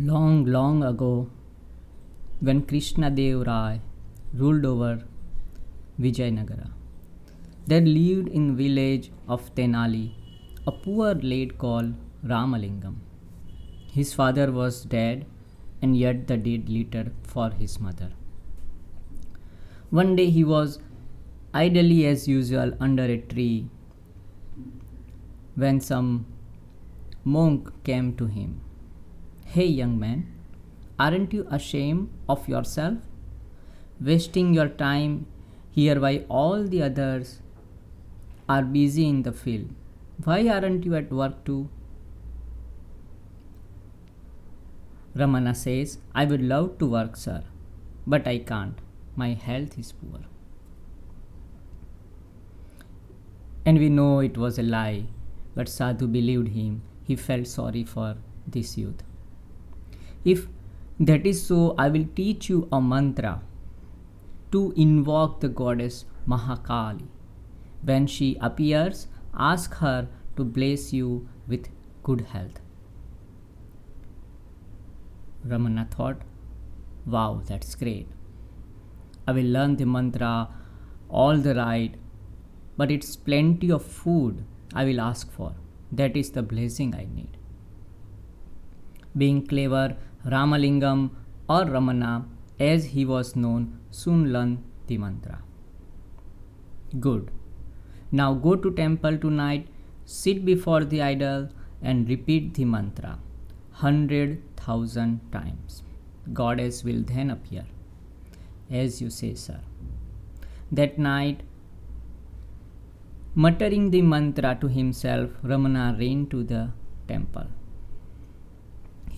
[0.00, 1.28] Long, long ago,
[2.38, 3.80] when Krishna Dev Rai
[4.32, 5.02] ruled over
[6.00, 6.70] Vijayanagara,
[7.66, 10.12] there lived in village of Tenali
[10.68, 13.00] a poor lad called Ramalingam.
[13.92, 15.26] His father was dead,
[15.82, 18.12] and yet the dead litter for his mother.
[19.90, 20.78] One day he was
[21.52, 23.66] idly as usual under a tree
[25.56, 26.26] when some
[27.24, 28.60] monk came to him.
[29.52, 30.26] Hey, young man,
[30.98, 32.98] aren't you ashamed of yourself?
[33.98, 35.26] Wasting your time
[35.70, 37.40] here while all the others
[38.46, 39.70] are busy in the field.
[40.22, 41.70] Why aren't you at work too?
[45.16, 47.42] Ramana says, I would love to work, sir,
[48.06, 48.78] but I can't.
[49.16, 50.20] My health is poor.
[53.64, 55.04] And we know it was a lie,
[55.54, 56.82] but Sadhu believed him.
[57.02, 59.07] He felt sorry for this youth.
[60.32, 60.46] If
[61.00, 63.40] that is so, I will teach you a mantra
[64.52, 67.06] to invoke the goddess Mahakali.
[67.82, 69.06] When she appears,
[69.50, 71.68] ask her to bless you with
[72.02, 72.60] good health.
[75.46, 76.22] Ramana thought,
[77.06, 78.08] Wow, that's great.
[79.26, 80.48] I will learn the mantra,
[81.08, 81.94] all the right,
[82.76, 85.54] but it's plenty of food I will ask for.
[85.90, 87.38] That is the blessing I need.
[89.16, 89.96] Being clever,
[90.26, 91.10] Ramalingam
[91.48, 92.26] or Ramana,
[92.58, 95.42] as he was known, soon learned the mantra.
[96.98, 97.30] Good.
[98.10, 99.68] Now go to temple tonight,
[100.04, 101.48] sit before the idol
[101.82, 103.18] and repeat the mantra
[103.82, 105.82] hundred thousand times.
[106.32, 107.64] Goddess will then appear.
[108.70, 109.60] As you say, sir.
[110.72, 111.42] That night,
[113.34, 116.70] muttering the mantra to himself, Ramana ran to the
[117.06, 117.46] temple.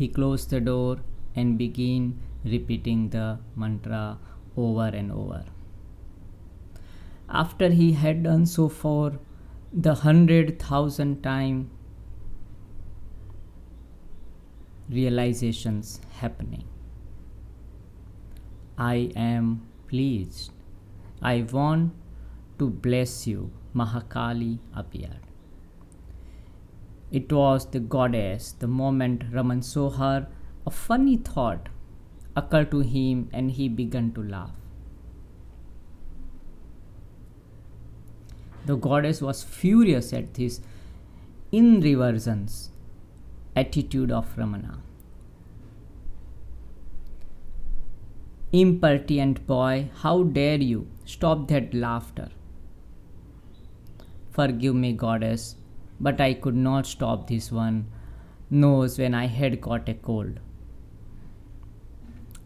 [0.00, 1.00] He closed the door
[1.36, 4.18] and began repeating the mantra
[4.56, 5.44] over and over.
[7.28, 9.18] After he had done so for
[9.72, 11.70] the hundred thousand time,
[14.88, 16.64] realizations happening.
[18.78, 20.52] I am pleased.
[21.20, 21.92] I want
[22.58, 23.50] to bless you.
[23.74, 25.29] Mahakali appeared.
[27.10, 28.52] It was the goddess.
[28.52, 30.28] The moment Raman saw her,
[30.66, 31.68] a funny thought
[32.36, 34.52] occurred to him and he began to laugh.
[38.66, 40.60] The goddess was furious at this
[41.50, 42.70] inreverence
[43.56, 44.78] attitude of Ramana.
[48.52, 50.86] Impertinent boy, how dare you?
[51.04, 52.28] Stop that laughter.
[54.30, 55.56] Forgive me, goddess,
[56.00, 57.86] but I could not stop this one
[58.50, 60.40] nose when I had caught a cold.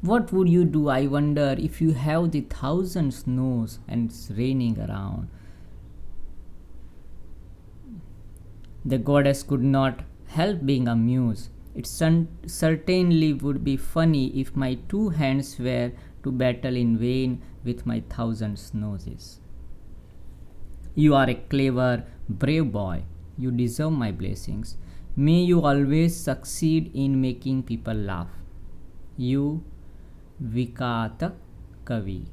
[0.02, 4.78] What would you do, I wonder, if you have the thousand snows and it's raining
[4.78, 5.28] around?
[8.84, 11.48] The goddess could not help being amused.
[11.74, 15.92] It certainly would be funny if my two hands were
[16.22, 19.40] to battle in vain with my thousand noses.
[20.94, 23.04] You are a clever, brave boy.
[23.36, 24.76] You deserve my blessings.
[25.16, 28.28] May you always succeed in making people laugh.
[29.16, 29.62] You,
[30.42, 31.32] Vikata
[31.84, 32.26] Kavi.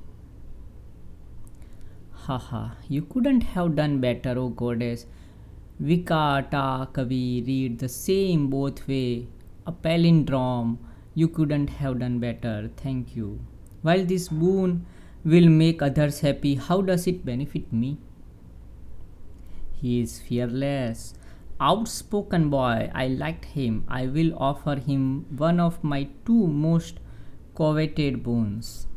[2.11, 5.05] Haha, you couldn't have done better, O goddess.
[5.81, 9.27] Vikata Kavi read the same both way.
[9.65, 10.77] A palindrome.
[11.13, 12.69] You couldn't have done better.
[12.77, 13.39] Thank you.
[13.81, 14.85] While this boon
[15.23, 17.97] will make others happy, how does it benefit me?
[19.81, 21.15] He is fearless,
[21.59, 22.91] outspoken boy.
[22.93, 23.83] I liked him.
[23.87, 26.99] I will offer him one of my two most
[27.55, 28.87] coveted boons.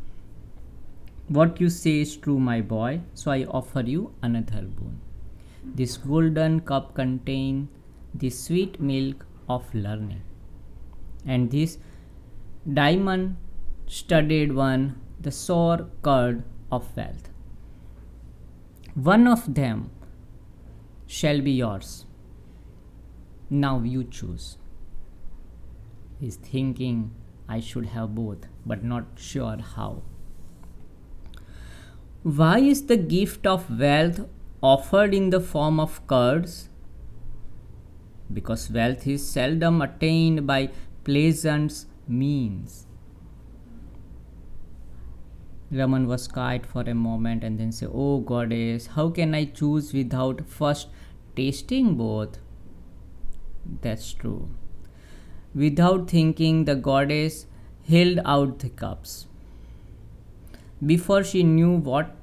[1.29, 5.01] What you say is true, my boy, so I offer you another boon.
[5.65, 7.69] This golden cup contains
[8.15, 10.23] the sweet milk of learning,
[11.27, 11.79] and this
[12.73, 13.37] diamond
[13.87, 17.31] studded one the sour curd of wealth.
[18.95, 19.91] One of them
[21.07, 22.07] shall be yours.
[23.51, 24.59] Now you choose.
[26.21, 27.11] He's thinking
[27.49, 30.03] I should have both, but not sure how.
[32.23, 34.21] Why is the gift of wealth
[34.63, 36.71] offered in the form of curds
[38.33, 40.71] because wealth is seldom attained by
[41.05, 42.87] pleasant means.
[45.75, 49.93] Raman was quiet for a moment and then said, Oh goddess, how can I choose
[49.93, 50.89] without first
[51.35, 52.39] tasting both?
[53.83, 54.49] That's true.
[55.55, 57.47] Without thinking, the goddess
[57.89, 59.27] held out the cups.
[60.85, 62.15] Before she knew what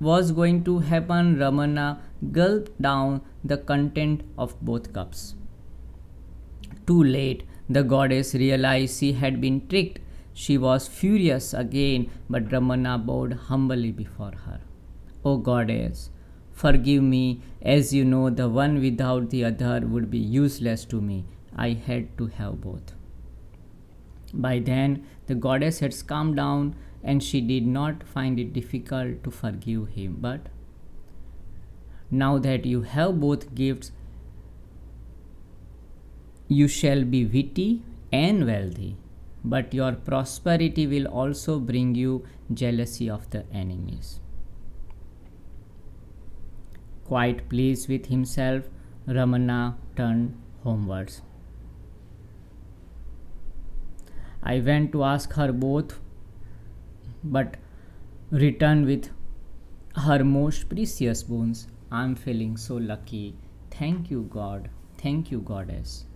[0.00, 1.98] was going to happen, Ramana
[2.32, 5.34] gulped down the content of both cups.
[6.86, 10.00] Too late, the goddess realized she had been tricked.
[10.32, 14.60] She was furious again, but Ramana bowed humbly before her.
[15.24, 16.10] O goddess,
[16.52, 21.24] forgive me, as you know, the one without the other would be useless to me.
[21.54, 22.94] I had to have both.
[24.32, 29.30] By then, the goddess had calmed down and she did not find it difficult to
[29.30, 30.18] forgive him.
[30.20, 30.48] But
[32.10, 33.92] now that you have both gifts,
[36.48, 37.82] you shall be witty
[38.12, 38.96] and wealthy,
[39.44, 44.20] but your prosperity will also bring you jealousy of the enemies.
[47.04, 48.64] Quite pleased with himself,
[49.08, 51.22] Ramana turned homewards.
[54.42, 55.98] I went to ask her both,
[57.22, 57.56] but
[58.30, 59.10] returned with
[59.96, 61.66] her most precious boons.
[61.90, 63.36] I'm feeling so lucky.
[63.70, 64.70] Thank you, God.
[64.98, 66.06] Thank you, Goddess.